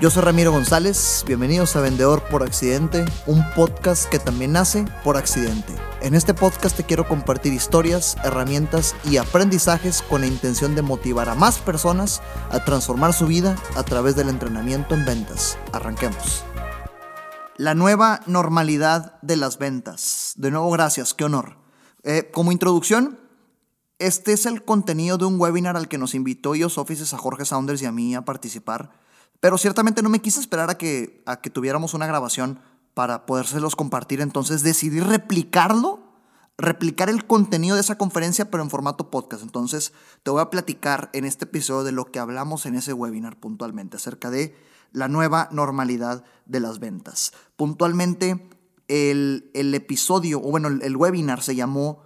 [0.00, 5.18] Yo soy Ramiro González, bienvenidos a Vendedor por Accidente, un podcast que también nace por
[5.18, 5.74] accidente.
[6.00, 11.28] En este podcast te quiero compartir historias, herramientas y aprendizajes con la intención de motivar
[11.28, 15.58] a más personas a transformar su vida a través del entrenamiento en ventas.
[15.70, 16.44] Arranquemos.
[17.58, 20.32] La nueva normalidad de las ventas.
[20.38, 21.58] De nuevo, gracias, qué honor.
[22.04, 23.20] Eh, como introducción,
[23.98, 27.44] este es el contenido de un webinar al que nos invitó Ios Offices a Jorge
[27.44, 28.92] Saunders y a mí a participar
[29.38, 32.60] pero ciertamente no me quise esperar a que, a que tuviéramos una grabación
[32.94, 34.20] para podérselos compartir.
[34.20, 36.00] Entonces decidí replicarlo,
[36.58, 39.42] replicar el contenido de esa conferencia, pero en formato podcast.
[39.42, 43.38] Entonces te voy a platicar en este episodio de lo que hablamos en ese webinar
[43.38, 44.54] puntualmente, acerca de
[44.92, 47.32] la nueva normalidad de las ventas.
[47.56, 48.48] Puntualmente,
[48.88, 52.02] el, el episodio, o bueno, el, el webinar se llamó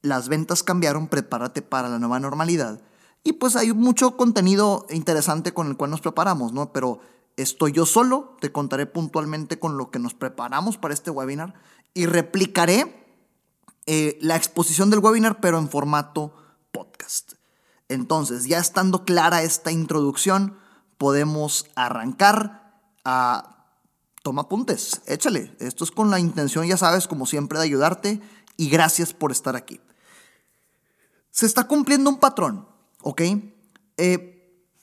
[0.00, 2.80] Las ventas cambiaron, prepárate para la nueva normalidad.
[3.24, 6.72] Y pues hay mucho contenido interesante con el cual nos preparamos, ¿no?
[6.72, 7.00] Pero
[7.36, 11.54] estoy yo solo, te contaré puntualmente con lo que nos preparamos para este webinar
[11.94, 13.06] y replicaré
[13.86, 16.34] eh, la exposición del webinar, pero en formato
[16.72, 17.34] podcast.
[17.88, 20.56] Entonces, ya estando clara esta introducción,
[20.98, 23.48] podemos arrancar a...
[24.22, 25.56] Toma apuntes, échale.
[25.58, 28.20] Esto es con la intención, ya sabes, como siempre, de ayudarte
[28.56, 29.80] y gracias por estar aquí.
[31.32, 32.71] Se está cumpliendo un patrón.
[33.02, 33.22] ¿Ok?
[33.96, 34.32] Eh,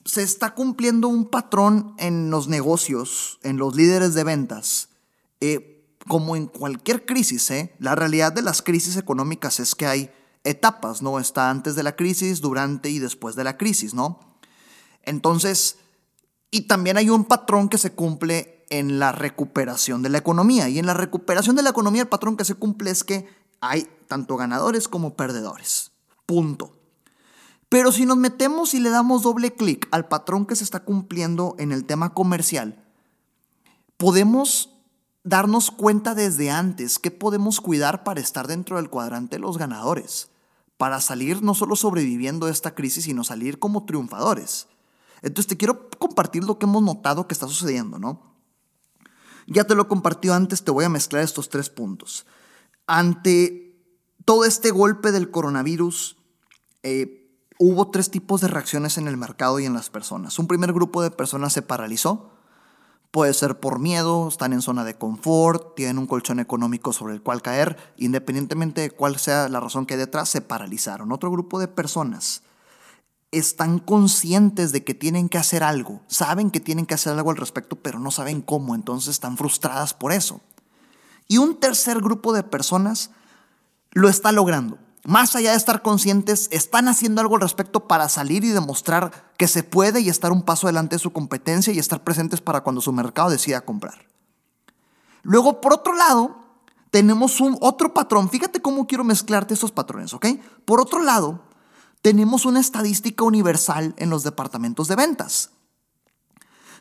[0.05, 4.89] se está cumpliendo un patrón en los negocios, en los líderes de ventas.
[5.41, 7.75] Eh, como en cualquier crisis, ¿eh?
[7.79, 10.11] la realidad de las crisis económicas es que hay
[10.43, 11.19] etapas, ¿no?
[11.19, 14.19] Está antes de la crisis, durante y después de la crisis, ¿no?
[15.03, 15.77] Entonces,
[16.51, 20.69] y también hay un patrón que se cumple en la recuperación de la economía.
[20.69, 23.27] Y en la recuperación de la economía el patrón que se cumple es que
[23.61, 25.91] hay tanto ganadores como perdedores.
[26.25, 26.78] Punto.
[27.69, 31.55] Pero si nos metemos y le damos doble clic al patrón que se está cumpliendo
[31.59, 32.83] en el tema comercial,
[33.97, 34.75] podemos
[35.23, 40.31] darnos cuenta desde antes qué podemos cuidar para estar dentro del cuadrante de los ganadores,
[40.77, 44.67] para salir no solo sobreviviendo de esta crisis, sino salir como triunfadores.
[45.21, 48.33] Entonces te quiero compartir lo que hemos notado que está sucediendo, ¿no?
[49.45, 52.25] Ya te lo compartió antes, te voy a mezclar estos tres puntos.
[52.87, 53.75] Ante
[54.25, 56.17] todo este golpe del coronavirus,
[56.83, 57.18] eh,
[57.59, 60.39] hubo tres tipos de reacciones en el mercado y en las personas.
[60.39, 62.31] Un primer grupo de personas se paralizó.
[63.11, 67.21] Puede ser por miedo, están en zona de confort, tienen un colchón económico sobre el
[67.21, 71.11] cual caer, independientemente de cuál sea la razón que hay detrás, se paralizaron.
[71.11, 72.43] Otro grupo de personas
[73.31, 77.37] están conscientes de que tienen que hacer algo, saben que tienen que hacer algo al
[77.37, 80.39] respecto, pero no saben cómo, entonces están frustradas por eso.
[81.27, 83.11] Y un tercer grupo de personas
[83.91, 88.43] lo está logrando más allá de estar conscientes, están haciendo algo al respecto para salir
[88.43, 92.03] y demostrar que se puede y estar un paso adelante de su competencia y estar
[92.03, 94.07] presentes para cuando su mercado decida comprar.
[95.23, 96.43] Luego, por otro lado,
[96.91, 98.29] tenemos un otro patrón.
[98.29, 100.25] Fíjate cómo quiero mezclarte estos patrones, ¿ok?
[100.65, 101.43] Por otro lado,
[102.01, 105.51] tenemos una estadística universal en los departamentos de ventas.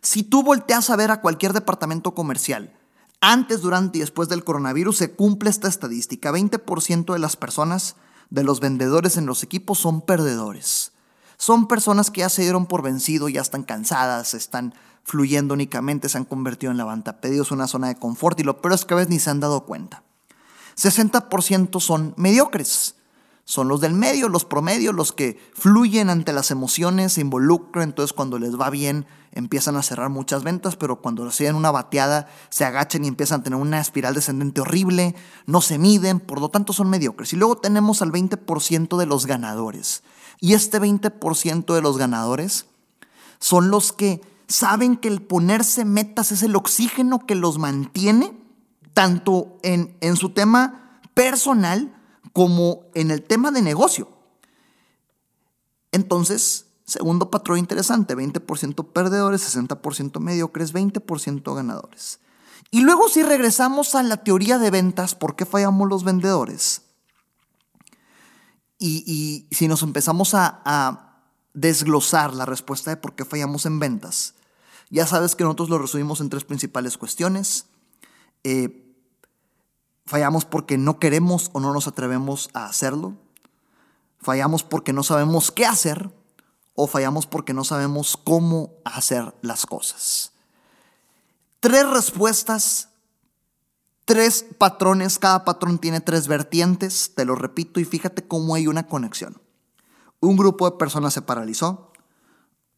[0.01, 2.79] Si tú volteas a ver a cualquier departamento comercial,
[3.21, 6.31] antes, durante y después del coronavirus se cumple esta estadística.
[6.31, 7.97] 20% de las personas
[8.31, 10.93] de los vendedores en los equipos son perdedores.
[11.37, 14.75] Son personas que ya se dieron por vencido, ya están cansadas, están
[15.05, 18.75] fluyendo únicamente, se han convertido en la pedidos una zona de confort y lo peor
[18.75, 20.03] es que a veces ni se han dado cuenta.
[20.77, 22.97] 60% son mediocres.
[23.45, 28.13] Son los del medio, los promedios, los que fluyen ante las emociones, se involucran, entonces
[28.13, 32.65] cuando les va bien empiezan a cerrar muchas ventas, pero cuando reciben una bateada se
[32.65, 35.15] agachan y empiezan a tener una espiral descendente horrible,
[35.47, 37.33] no se miden, por lo tanto son mediocres.
[37.33, 40.03] Y luego tenemos al 20% de los ganadores.
[40.41, 42.67] Y este 20% de los ganadores
[43.41, 48.37] son los que saben que el ponerse metas es el oxígeno que los mantiene,
[48.95, 51.95] tanto en, en su tema personal
[52.33, 54.09] como en el tema de negocio.
[55.93, 62.19] Entonces, Segundo patrón interesante, 20% perdedores, 60% mediocres, 20% ganadores.
[62.71, 66.81] Y luego si regresamos a la teoría de ventas, ¿por qué fallamos los vendedores?
[68.79, 71.05] Y, si nos empezamos a,
[71.53, 74.35] desglosar la respuesta de por qué fallamos en ventas,
[74.89, 77.67] ya sabes que nosotros lo resumimos en tres principales cuestiones.
[78.45, 78.95] Eh,
[80.07, 83.15] fallamos porque no queremos o no nos atrevemos a hacerlo.
[84.21, 86.17] Fallamos porque no sabemos qué hacer
[86.81, 90.31] o fallamos porque no sabemos cómo hacer las cosas.
[91.59, 92.91] Tres respuestas,
[94.05, 98.87] tres patrones, cada patrón tiene tres vertientes, te lo repito y fíjate cómo hay una
[98.87, 99.43] conexión.
[100.21, 101.91] Un grupo de personas se paralizó,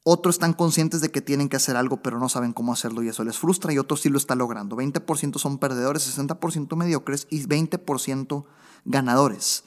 [0.02, 3.08] Otros están conscientes de que tienen que hacer algo, pero no saben cómo hacerlo y
[3.08, 3.70] eso les frustra.
[3.74, 4.76] Y otros sí lo están logrando.
[4.76, 8.46] 20% son perdedores, 60% mediocres y 20%
[8.86, 9.64] ganadores.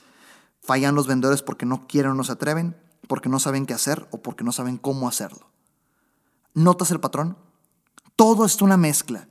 [0.59, 2.75] Fallan los vendedores porque no quieren o no se atreven,
[3.13, 5.51] porque no saben qué hacer o porque no saben cómo hacerlo.
[6.55, 7.37] ¿Notas el patrón?
[8.15, 9.27] Todo es una mezcla.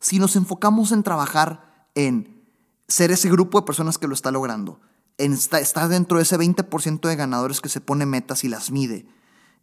[0.00, 2.44] Si nos enfocamos en trabajar en
[2.88, 4.80] ser ese grupo de personas que lo está logrando,
[5.16, 9.06] en estar dentro de ese 20% de ganadores que se pone metas y las mide,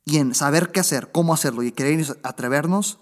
[0.06, 3.02] y en saber qué hacer, cómo hacerlo y querer atrevernos,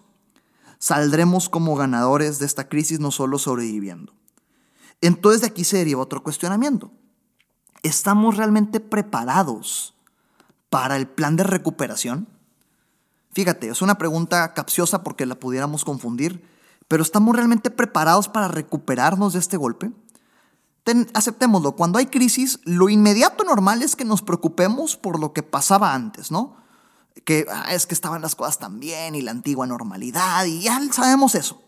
[0.79, 4.15] saldremos como ganadores de esta crisis no solo sobreviviendo.
[5.00, 6.91] Entonces de aquí se deriva otro cuestionamiento.
[7.83, 9.94] ¿Estamos realmente preparados
[10.75, 12.27] para el plan de recuperación?
[13.31, 16.45] Fíjate, es una pregunta capciosa porque la pudiéramos confundir,
[16.89, 19.94] pero ¿estamos realmente preparados para recuperarnos de este golpe?
[21.13, 25.94] aceptémoslo, cuando hay crisis, lo inmediato normal es que nos preocupemos por lo que pasaba
[25.94, 26.57] antes, ¿no?
[27.24, 30.81] Que ah, es que estaban las cosas tan bien y la antigua normalidad y ya
[30.92, 31.63] sabemos eso.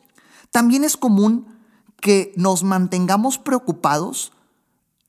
[0.52, 1.48] También es común
[2.02, 4.34] que nos mantengamos preocupados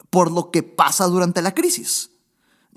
[0.09, 2.13] por lo que pasa durante la crisis.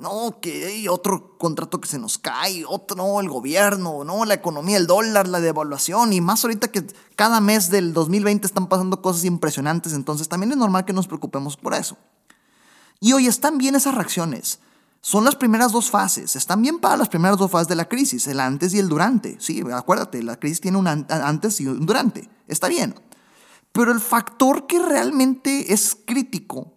[0.01, 4.33] No, que hay otro contrato que se nos cae, otro, no, el gobierno, no, la
[4.33, 9.00] economía, el dólar, la devaluación, y más ahorita que cada mes del 2020 están pasando
[9.03, 11.98] cosas impresionantes, entonces también es normal que nos preocupemos por eso.
[13.00, 14.57] Y hoy están bien esas reacciones.
[15.01, 18.25] Son las primeras dos fases, están bien para las primeras dos fases de la crisis,
[18.25, 19.39] el antes y el durante.
[19.39, 22.95] Sí, acuérdate, la crisis tiene un antes y un durante, está bien.
[23.71, 26.74] Pero el factor que realmente es crítico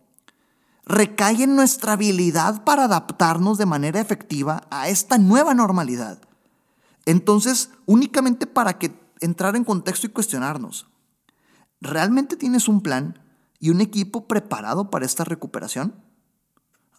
[0.86, 6.20] recae en nuestra habilidad para adaptarnos de manera efectiva a esta nueva normalidad.
[7.06, 10.88] Entonces, únicamente para que entrar en contexto y cuestionarnos,
[11.80, 13.18] ¿realmente tienes un plan
[13.58, 15.94] y un equipo preparado para esta recuperación?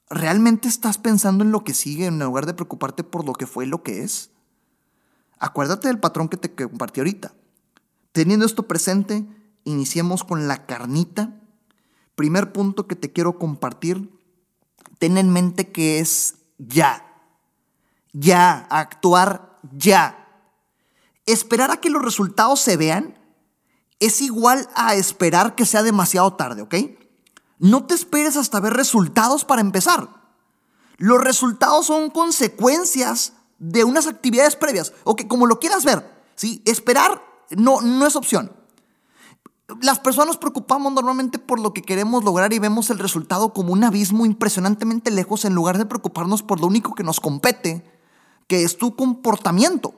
[0.09, 3.65] ¿Realmente estás pensando en lo que sigue en lugar de preocuparte por lo que fue
[3.65, 4.31] y lo que es?
[5.39, 7.33] Acuérdate del patrón que te compartí ahorita.
[8.11, 9.25] Teniendo esto presente,
[9.63, 11.41] iniciemos con la carnita
[12.15, 14.09] Primer punto que te quiero compartir,
[14.99, 17.05] ten en mente que es ya.
[18.13, 20.41] Ya, actuar ya.
[21.25, 23.19] Esperar a que los resultados se vean
[23.99, 26.75] es igual a esperar que sea demasiado tarde, ¿ok?
[27.59, 30.07] No te esperes hasta ver resultados para empezar.
[30.97, 36.61] Los resultados son consecuencias de unas actividades previas, o que como lo quieras ver, ¿sí?
[36.65, 37.21] Esperar
[37.51, 38.51] no, no es opción
[39.81, 43.73] las personas nos preocupamos normalmente por lo que queremos lograr y vemos el resultado como
[43.73, 47.83] un abismo impresionantemente lejos en lugar de preocuparnos por lo único que nos compete,
[48.47, 49.95] que es tu comportamiento.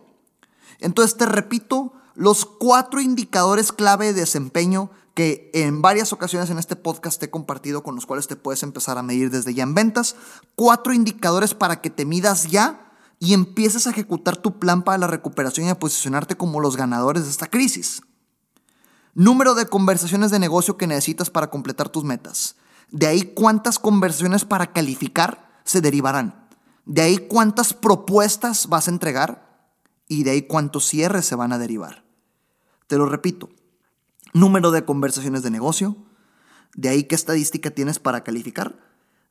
[0.80, 6.76] Entonces te repito los cuatro indicadores clave de desempeño que en varias ocasiones en este
[6.76, 9.74] podcast te he compartido con los cuales te puedes empezar a medir desde ya en
[9.74, 10.16] ventas.
[10.56, 15.08] Cuatro indicadores para que te midas ya y empieces a ejecutar tu plan para la
[15.08, 18.02] recuperación y a posicionarte como los ganadores de esta crisis.
[19.20, 22.56] Número de conversaciones de negocio que necesitas para completar tus metas.
[22.92, 26.48] De ahí cuántas conversaciones para calificar se derivarán.
[26.86, 29.72] De ahí cuántas propuestas vas a entregar
[30.08, 32.06] y de ahí cuántos cierres se van a derivar.
[32.86, 33.50] Te lo repito.
[34.34, 35.98] Número de conversaciones de negocio.
[36.76, 38.78] De ahí qué estadística tienes para calificar.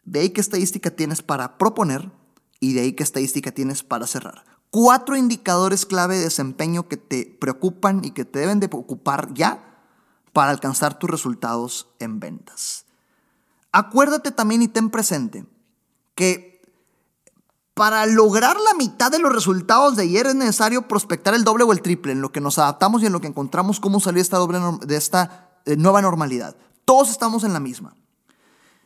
[0.05, 2.11] De ahí qué estadística tienes para proponer.
[2.59, 4.47] Y de ahí qué estadística tienes para cerrar.
[4.71, 9.66] Cuatro indicadores clave de desempeño que te preocupan y que te deben de ocupar ya
[10.37, 12.85] para alcanzar tus resultados en ventas.
[13.73, 15.47] Acuérdate también y ten presente
[16.15, 16.61] que
[17.73, 21.73] para lograr la mitad de los resultados de ayer es necesario prospectar el doble o
[21.73, 24.37] el triple, en lo que nos adaptamos y en lo que encontramos cómo salir esta
[24.37, 26.55] doble de esta eh, nueva normalidad.
[26.85, 27.97] Todos estamos en la misma.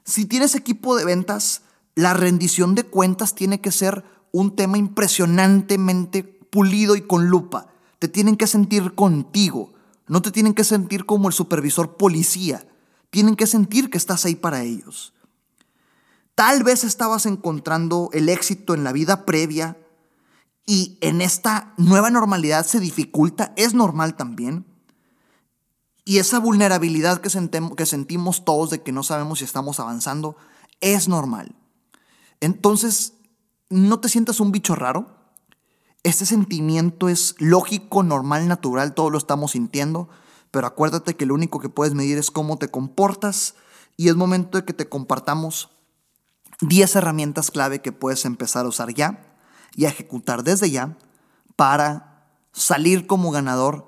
[0.05, 1.63] Si tienes equipo de ventas,
[1.97, 7.67] la rendición de cuentas tiene que ser un tema impresionantemente pulido y con lupa.
[7.99, 9.73] Te tienen que sentir contigo.
[10.11, 12.67] No te tienen que sentir como el supervisor policía.
[13.11, 15.15] Tienen que sentir que estás ahí para ellos.
[16.35, 19.79] Tal vez estabas encontrando el éxito en la vida previa
[20.67, 23.53] y en esta nueva normalidad se dificulta.
[23.57, 24.67] Es normal también.
[26.05, 27.31] Y esa vulnerabilidad que,
[27.77, 30.37] que sentimos todos de que no sabemos si estamos avanzando
[30.81, 31.55] es normal.
[32.41, 33.13] Entonces,
[33.69, 35.20] no te sientas un bicho raro
[36.03, 40.09] este sentimiento es lógico, normal, natural, todos lo estamos sintiendo,
[40.51, 43.55] pero acuérdate que lo único que puedes medir es cómo te comportas
[43.97, 45.71] y es momento de que te compartamos
[46.61, 49.37] 10 herramientas clave que puedes empezar a usar ya
[49.75, 50.97] y a ejecutar desde ya
[51.57, 53.87] para salir como ganador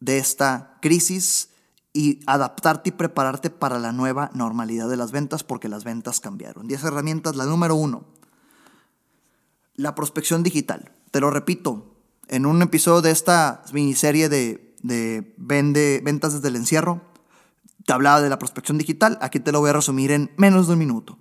[0.00, 1.50] de esta crisis
[1.92, 6.66] y adaptarte y prepararte para la nueva normalidad de las ventas porque las ventas cambiaron.
[6.66, 8.04] 10 herramientas, la número uno,
[9.80, 10.92] la prospección digital.
[11.10, 11.94] Te lo repito,
[12.28, 17.00] en un episodio de esta miniserie de, de vende, ventas desde el encierro,
[17.86, 19.18] te hablaba de la prospección digital.
[19.22, 21.18] Aquí te lo voy a resumir en menos de un minuto.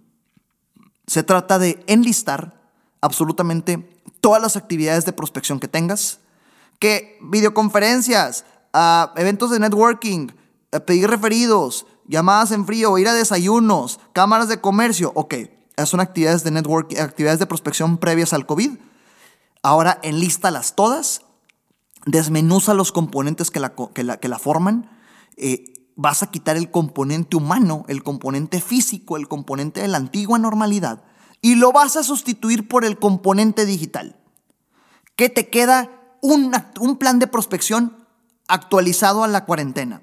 [1.08, 2.62] Se trata de enlistar
[3.02, 3.90] absolutamente
[4.20, 6.20] todas las actividades de prospección que tengas,
[6.80, 10.28] que videoconferencias, uh, eventos de networking,
[10.74, 15.36] uh, pedir referidos, llamadas en frío, ir a desayunos, cámaras de comercio, ok,
[15.86, 18.78] son actividades de networking, actividades de prospección previas al COVID.
[19.62, 21.22] Ahora enlístalas todas,
[22.06, 24.90] desmenuza los componentes que la, que la, que la forman,
[25.38, 30.40] eh, vas a quitar el componente humano, el componente físico, el componente de la antigua
[30.40, 31.04] normalidad
[31.42, 34.18] y lo vas a sustituir por el componente digital.
[35.16, 35.90] ¿Qué te queda?
[36.22, 38.06] Un, un plan de prospección
[38.48, 40.02] actualizado a la cuarentena.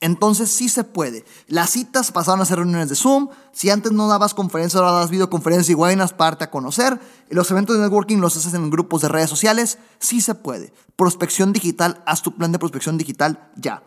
[0.00, 1.24] Entonces sí se puede.
[1.46, 3.28] Las citas pasaron a ser reuniones de Zoom.
[3.52, 7.00] Si antes no dabas conferencias, ahora das videoconferencias y buenas parte a conocer.
[7.30, 9.78] Los eventos de networking los haces en grupos de redes sociales.
[9.98, 10.72] Sí se puede.
[10.96, 13.82] Prospección digital, haz tu plan de prospección digital ya.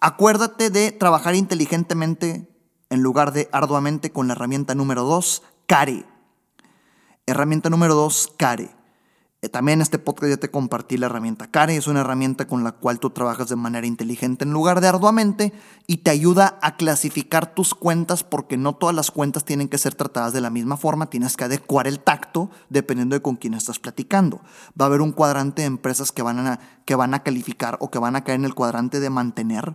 [0.00, 2.48] Acuérdate de trabajar inteligentemente
[2.88, 6.06] en lugar de arduamente con la herramienta número 2, CARE.
[7.26, 8.79] Herramienta número 2, CARE.
[9.42, 11.76] Eh, también en este podcast ya te compartí la herramienta CARE.
[11.76, 15.54] Es una herramienta con la cual tú trabajas de manera inteligente en lugar de arduamente
[15.86, 19.94] y te ayuda a clasificar tus cuentas porque no todas las cuentas tienen que ser
[19.94, 21.08] tratadas de la misma forma.
[21.08, 24.42] Tienes que adecuar el tacto dependiendo de con quién estás platicando.
[24.78, 27.90] Va a haber un cuadrante de empresas que van a, que van a calificar o
[27.90, 29.74] que van a caer en el cuadrante de mantener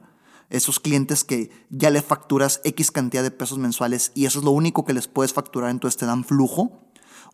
[0.51, 4.51] esos clientes que ya le facturas X cantidad de pesos mensuales y eso es lo
[4.51, 6.84] único que les puedes facturar, entonces te dan flujo.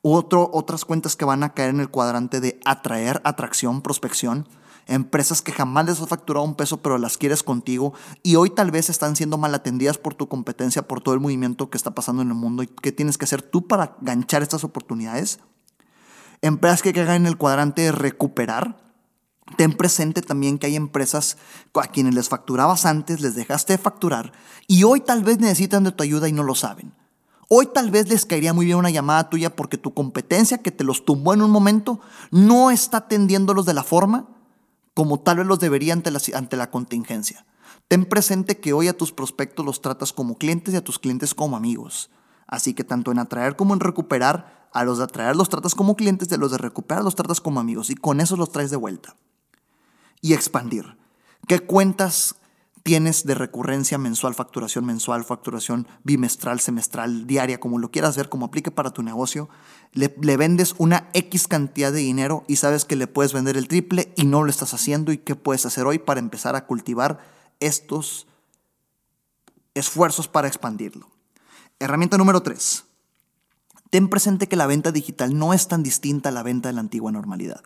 [0.01, 4.48] Otro, otras cuentas que van a caer en el cuadrante de atraer, atracción, prospección.
[4.88, 7.93] Empresas que jamás les has facturado un peso, pero las quieres contigo
[8.24, 11.70] y hoy tal vez están siendo mal atendidas por tu competencia, por todo el movimiento
[11.70, 14.63] que está pasando en el mundo y qué tienes que hacer tú para ganchar estas
[14.63, 15.39] oportunidades.
[16.41, 18.81] Empresas que caigan en el cuadrante de recuperar,
[19.58, 21.38] Ten presente también que hay empresas
[21.74, 24.31] a quienes les facturabas antes, les dejaste de facturar
[24.67, 26.93] y hoy tal vez necesitan de tu ayuda y no lo saben.
[27.53, 30.86] Hoy tal vez les caería muy bien una llamada tuya porque tu competencia que te
[30.86, 32.00] los tumbó en un momento
[32.31, 34.29] no está atendiéndolos de la forma
[34.93, 37.46] como tal vez los debería ante la, ante la contingencia.
[37.89, 41.34] Ten presente que hoy a tus prospectos los tratas como clientes y a tus clientes
[41.36, 42.10] como amigos.
[42.48, 45.98] Así que tanto en atraer como en recuperar, a los de atraer los tratas como
[45.98, 48.72] clientes y a los de recuperar los tratas como amigos y con eso los traes
[48.72, 49.17] de vuelta
[50.22, 50.98] y expandir.
[51.50, 52.36] ¿Qué cuentas
[52.83, 58.47] tienes de recurrencia mensual, facturación mensual, facturación bimestral, semestral, diaria, como lo quieras ver, como
[58.47, 59.50] aplique para tu negocio?
[59.93, 60.07] Le,
[60.38, 64.25] vendes una X cantidad de dinero y sabes que le puedes vender el triple y
[64.25, 67.19] no lo estás haciendo y qué puedes hacer hoy para empezar a cultivar
[67.59, 68.27] estos
[69.73, 71.09] esfuerzos para expandirlo.
[71.79, 72.85] Herramienta número 3.
[73.89, 76.81] Ten presente que la venta digital no es tan distinta a la venta de la
[76.81, 77.61] antigua normalidad.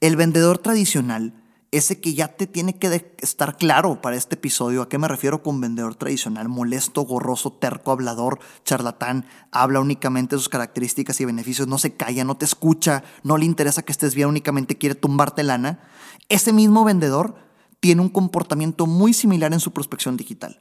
[0.00, 1.34] El vendedor tradicional
[1.72, 4.82] ese que ya te tiene que estar claro para este episodio.
[4.82, 6.48] ¿A qué me refiero con vendedor tradicional?
[6.48, 12.24] Molesto, gorroso, terco, hablador, charlatán, habla únicamente de sus características y beneficios, no se calla,
[12.24, 15.80] no te escucha, no le interesa que estés bien, únicamente quiere tumbarte lana.
[16.28, 17.36] Ese mismo vendedor
[17.78, 20.60] tiene un comportamiento muy similar en su prospección digital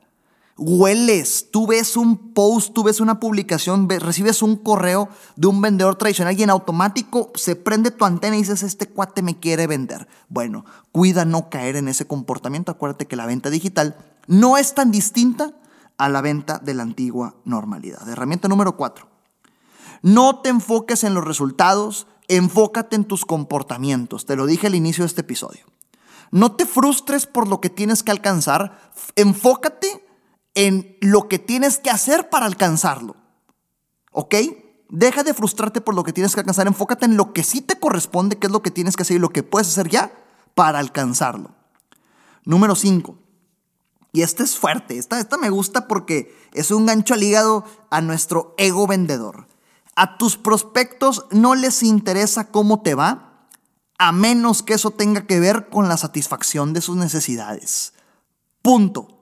[0.59, 5.95] hueles, tú ves un post, tú ves una publicación, recibes un correo de un vendedor
[5.95, 10.07] tradicional y en automático se prende tu antena y dices, este cuate me quiere vender.
[10.27, 12.71] Bueno, cuida no caer en ese comportamiento.
[12.71, 13.97] Acuérdate que la venta digital
[14.27, 15.53] no es tan distinta
[15.97, 18.07] a la venta de la antigua normalidad.
[18.07, 19.07] Herramienta número cuatro.
[20.01, 24.25] No te enfoques en los resultados, enfócate en tus comportamientos.
[24.25, 25.65] Te lo dije al inicio de este episodio.
[26.31, 29.98] No te frustres por lo que tienes que alcanzar, enfócate
[30.59, 33.15] en lo que tienes que hacer para alcanzarlo.
[34.11, 34.35] ¿Ok?
[34.89, 37.79] Deja de frustrarte por lo que tienes que alcanzar, enfócate en lo que sí te
[37.79, 40.11] corresponde, qué es lo que tienes que hacer y lo que puedes hacer ya
[40.55, 41.55] para alcanzarlo.
[42.43, 43.15] Número 5.
[44.11, 48.01] Y este es fuerte, esta, esta me gusta porque es un gancho al hígado a
[48.01, 49.47] nuestro ego vendedor.
[49.95, 53.47] A tus prospectos no les interesa cómo te va,
[53.97, 57.93] a menos que eso tenga que ver con la satisfacción de sus necesidades.
[58.61, 59.18] Punto.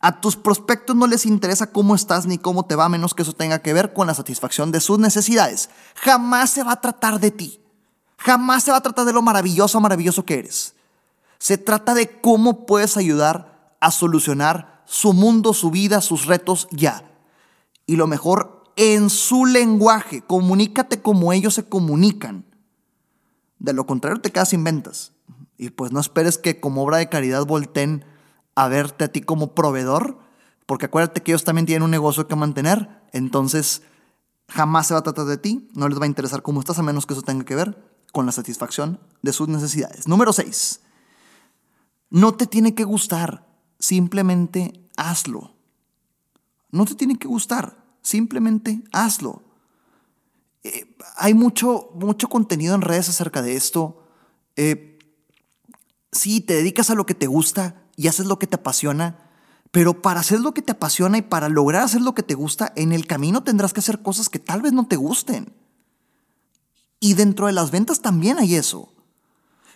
[0.00, 3.32] A tus prospectos no les interesa cómo estás ni cómo te va, menos que eso
[3.32, 5.70] tenga que ver con la satisfacción de sus necesidades.
[5.94, 7.60] Jamás se va a tratar de ti.
[8.18, 10.74] Jamás se va a tratar de lo maravilloso, maravilloso que eres.
[11.38, 17.10] Se trata de cómo puedes ayudar a solucionar su mundo, su vida, sus retos ya.
[17.86, 20.22] Y lo mejor, en su lenguaje.
[20.22, 22.44] Comunícate como ellos se comunican.
[23.58, 25.12] De lo contrario, te quedas sin ventas.
[25.58, 28.04] Y pues no esperes que como obra de caridad volteen
[28.56, 30.18] a verte a ti como proveedor,
[30.64, 33.82] porque acuérdate que ellos también tienen un negocio que mantener, entonces
[34.48, 36.82] jamás se va a tratar de ti, no les va a interesar cómo estás a
[36.82, 37.78] menos que eso tenga que ver
[38.12, 40.08] con la satisfacción de sus necesidades.
[40.08, 40.80] Número 6.
[42.10, 43.46] No te tiene que gustar,
[43.78, 45.54] simplemente hazlo.
[46.70, 49.42] No te tiene que gustar, simplemente hazlo.
[50.62, 54.02] Eh, hay mucho, mucho contenido en redes acerca de esto.
[54.56, 54.98] Eh,
[56.10, 59.18] sí, te dedicas a lo que te gusta y haces lo que te apasiona,
[59.70, 62.72] pero para hacer lo que te apasiona y para lograr hacer lo que te gusta,
[62.76, 65.52] en el camino tendrás que hacer cosas que tal vez no te gusten.
[67.00, 68.92] Y dentro de las ventas también hay eso.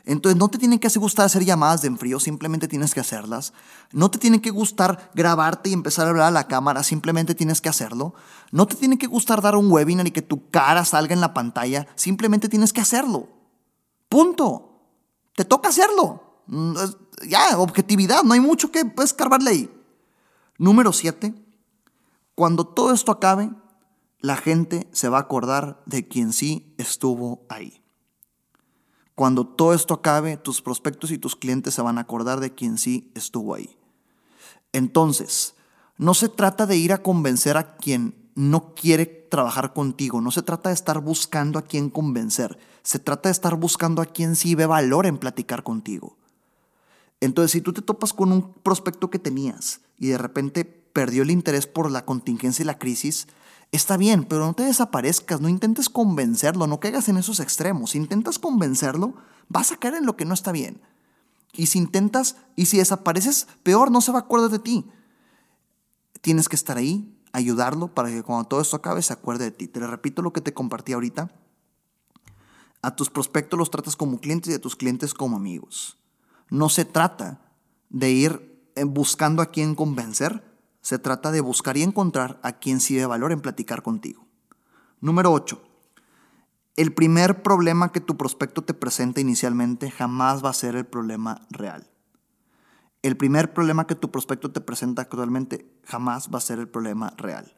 [0.04, 3.52] Entonces no te tiene que gustar hacer llamadas de enfrío, simplemente tienes que hacerlas.
[3.92, 7.60] No te tiene que gustar grabarte y empezar a hablar a la cámara, simplemente tienes
[7.60, 8.14] que hacerlo.
[8.50, 11.34] No te tiene que gustar dar un webinar y que tu cara salga en la
[11.34, 13.28] pantalla, simplemente tienes que hacerlo.
[14.08, 14.66] Punto.
[15.36, 16.42] Te toca hacerlo.
[17.26, 19.70] Ya, objetividad, no hay mucho que escarbarle ahí.
[20.58, 21.34] Número 7.
[22.34, 23.50] Cuando todo esto acabe,
[24.20, 27.82] la gente se va a acordar de quien sí estuvo ahí.
[29.14, 32.78] Cuando todo esto acabe, tus prospectos y tus clientes se van a acordar de quien
[32.78, 33.76] sí estuvo ahí.
[34.72, 35.54] Entonces,
[35.98, 40.42] no se trata de ir a convencer a quien no quiere trabajar contigo, no se
[40.42, 44.54] trata de estar buscando a quien convencer, se trata de estar buscando a quien sí
[44.54, 46.16] ve valor en platicar contigo.
[47.20, 51.30] Entonces, si tú te topas con un prospecto que tenías y de repente perdió el
[51.30, 53.26] interés por la contingencia y la crisis,
[53.72, 57.90] Está bien, pero no te desaparezcas, no intentes convencerlo, no caigas en esos extremos.
[57.90, 59.14] Si intentas convencerlo,
[59.48, 60.80] vas a caer en lo que no está bien.
[61.52, 64.86] Y si intentas, y si desapareces, peor, no se va a acordar de ti.
[66.20, 69.68] Tienes que estar ahí, ayudarlo para que cuando todo esto acabe se acuerde de ti.
[69.68, 71.32] Te repito lo que te compartí ahorita.
[72.82, 75.99] A tus prospectos los tratas como clientes y a tus clientes como amigos.
[76.50, 77.40] No se trata
[77.88, 80.44] de ir eh, buscando a quién convencer,
[80.80, 84.26] se trata de buscar y encontrar a quien sí de valor en platicar contigo.
[85.00, 85.62] Número 8.
[86.76, 91.46] El primer problema que tu prospecto te presenta inicialmente jamás va a ser el problema
[91.50, 91.90] real.
[93.02, 97.14] El primer problema que tu prospecto te presenta actualmente jamás va a ser el problema
[97.16, 97.54] real.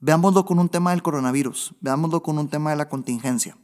[0.00, 3.56] Veámoslo con un tema del coronavirus, veámoslo con un tema de la contingencia.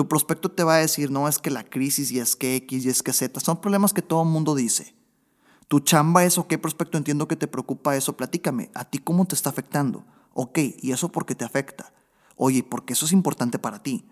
[0.00, 2.86] Tu prospecto te va a decir, no es que la crisis y es que X
[2.86, 4.94] y es que Z, son problemas que todo el mundo dice.
[5.68, 9.34] Tu chamba es, ok, prospecto, entiendo que te preocupa eso, platícame, ¿a ti cómo te
[9.34, 10.06] está afectando?
[10.32, 11.92] Ok, ¿y eso por qué te afecta?
[12.36, 14.08] Oye, porque eso es importante para ti.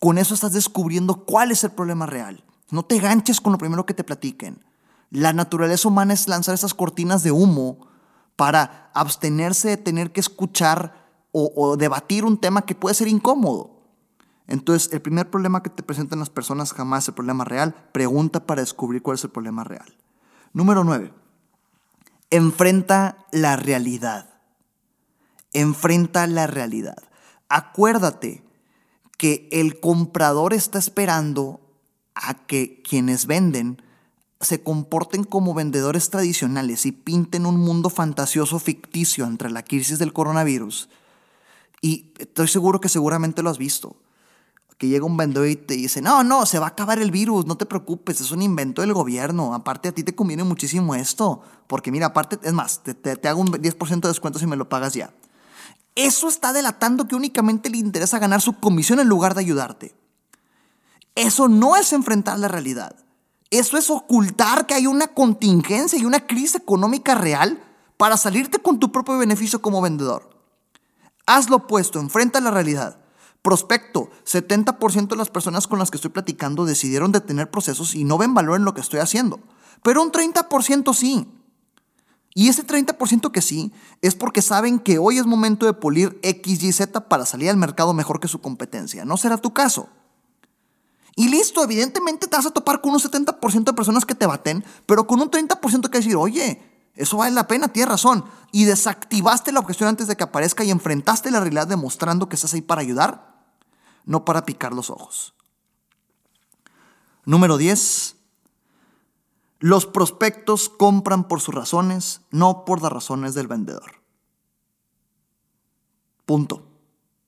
[0.00, 2.44] Con eso estás descubriendo cuál es el problema real.
[2.72, 4.64] No te ganches con lo primero que te platiquen.
[5.10, 7.86] La naturaleza humana es lanzar esas cortinas de humo
[8.34, 13.75] para abstenerse de tener que escuchar o, o, debatir un tema que puede ser incómodo.
[14.48, 17.74] Entonces, el primer problema que te presentan las personas jamás es el problema real.
[17.92, 19.96] Pregunta para descubrir cuál es el problema real.
[20.52, 21.12] Número 9.
[22.30, 24.40] Enfrenta la realidad.
[25.52, 26.96] Enfrenta la realidad.
[27.48, 28.44] Acuérdate
[29.18, 31.60] que el comprador está esperando
[32.14, 33.82] a que quienes venden
[34.40, 40.12] se comporten como vendedores tradicionales y pinten un mundo fantasioso ficticio entre la crisis del
[40.12, 40.88] coronavirus.
[41.80, 43.96] Y estoy seguro que seguramente lo has visto
[44.78, 47.46] que llega un vendedor y te dice, no, no, se va a acabar el virus,
[47.46, 51.40] no te preocupes, es un invento del gobierno, aparte a ti te conviene muchísimo esto,
[51.66, 54.68] porque mira, aparte, es más, te, te, hago un 10% de descuento si me lo
[54.68, 55.14] pagas ya.
[55.94, 59.94] Eso está delatando que únicamente le interesa ganar su comisión en lugar de ayudarte.
[61.14, 62.94] Eso no es enfrentar la realidad.
[63.50, 67.62] Eso es ocultar que hay una contingencia y una crisis económica real
[67.96, 70.28] para salirte con tu propio beneficio como vendedor.
[71.24, 72.98] Haz lo opuesto, enfrenta la realidad.
[73.46, 78.18] Prospecto, 70% de las personas con las que estoy platicando decidieron detener procesos y no
[78.18, 79.38] ven valor en lo que estoy haciendo.
[79.84, 81.28] Pero un 30% sí.
[82.34, 86.60] Y ese 30% que sí es porque saben que hoy es momento de pulir X,
[86.60, 89.04] Y, Z para salir al mercado mejor que su competencia.
[89.04, 89.90] No será tu caso.
[91.14, 94.64] Y listo, evidentemente te vas a topar con un 70% de personas que te baten,
[94.86, 96.60] pero con un 30% que decir, oye,
[96.96, 98.24] eso vale la pena, tienes razón.
[98.50, 102.52] Y desactivaste la objeción antes de que aparezca y enfrentaste la realidad demostrando que estás
[102.52, 103.35] ahí para ayudar
[104.06, 105.34] no para picar los ojos.
[107.26, 108.16] Número 10.
[109.58, 114.00] Los prospectos compran por sus razones, no por las razones del vendedor.
[116.24, 116.62] Punto.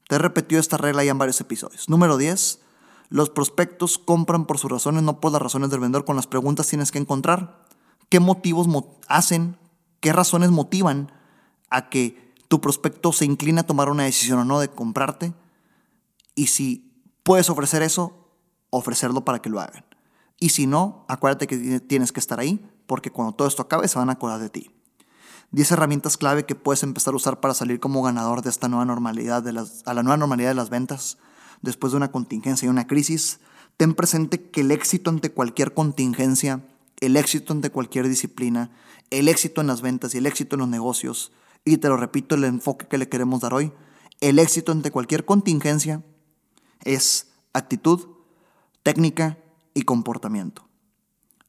[0.09, 1.88] Te he repetido esta regla ya en varios episodios.
[1.88, 2.61] Número 10.
[3.11, 6.05] Los prospectos compran por sus razones, no por las razones del vendedor.
[6.05, 7.64] Con las preguntas tienes que encontrar
[8.09, 8.69] qué motivos
[9.09, 9.59] hacen,
[10.01, 11.12] qué razones motivan
[11.71, 15.35] a que tu prospecto se incline a tomar una decisión o no de comprarte
[16.38, 16.88] y si
[17.24, 18.31] puedes ofrecer eso,
[18.70, 19.85] ofrecerlo para que lo hagan.
[20.38, 23.98] Y si no, acuérdate que tienes que estar ahí, porque cuando todo esto acabe se
[23.98, 24.70] van a acordar de ti.
[25.51, 28.85] 10 herramientas clave que puedes empezar a usar para salir como ganador de esta nueva
[28.85, 31.18] normalidad, a la nueva normalidad de las ventas.
[31.61, 33.40] después de una contingencia y una crisis,
[33.77, 36.64] ten presente que el éxito ante cualquier contingencia,
[37.01, 38.70] el éxito ante cualquier disciplina,
[39.11, 41.33] el éxito en las ventas y el éxito en los negocios,
[41.64, 43.72] y te lo repito, el enfoque que le queremos dar hoy,
[44.20, 46.05] el éxito ante cualquier contingencia
[46.94, 48.09] es actitud,
[48.83, 49.38] técnica
[49.74, 50.66] y comportamiento.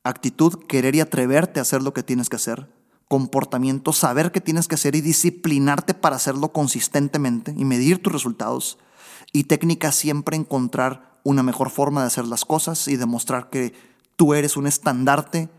[0.04, 2.70] Actitud, querer y atreverte a hacer lo que tienes que hacer.
[3.08, 8.78] Comportamiento, saber qué tienes que hacer y disciplinarte para hacerlo consistentemente y medir tus resultados.
[9.32, 13.74] Y técnica, siempre encontrar una mejor forma de hacer las cosas y demostrar que
[14.16, 15.50] tú eres un estandarte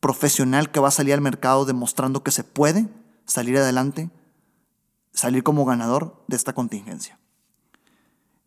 [0.00, 2.88] profesional que va a salir al mercado demostrando que se puede
[3.24, 4.10] salir adelante,
[5.12, 7.18] salir como ganador de esta contingencia.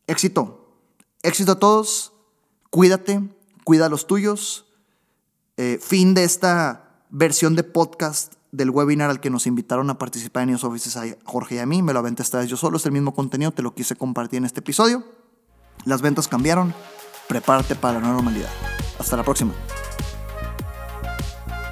[0.07, 0.64] Éxito.
[1.25, 2.13] Éxito a todos.
[2.69, 3.19] Cuídate,
[3.63, 4.67] cuida a los tuyos.
[5.57, 10.43] Eh, fin de esta versión de podcast del webinar al que nos invitaron a participar
[10.43, 11.81] en News Offices a Jorge y a mí.
[11.81, 14.37] Me lo aventé esta vez yo solo, es el mismo contenido, te lo quise compartir
[14.37, 15.03] en este episodio.
[15.85, 16.75] Las ventas cambiaron,
[17.27, 18.49] prepárate para la normalidad.
[18.99, 19.53] Hasta la próxima.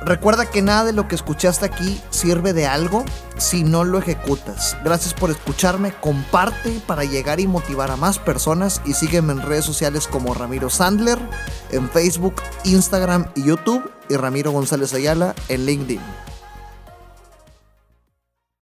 [0.06, 3.06] Recuerda que nada de lo que escuchaste aquí sirve de algo
[3.38, 4.76] si no lo ejecutas.
[4.84, 9.64] Gracias por escucharme, comparte para llegar y motivar a más personas y sígueme en redes
[9.64, 11.20] sociales como Ramiro Sandler,
[11.72, 12.36] en Facebook,
[12.66, 16.02] Instagram y YouTube y Ramiro González Ayala en LinkedIn.